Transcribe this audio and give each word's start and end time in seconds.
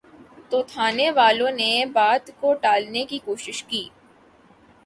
تو 0.49 0.61
تھانے 0.63 1.09
والوں 1.11 1.51
نے 1.51 1.85
بات 1.93 2.31
کو 2.39 2.53
ٹالنے 2.53 3.05
کی 3.05 3.19
کوشش 3.25 3.63
کی۔ 3.63 3.87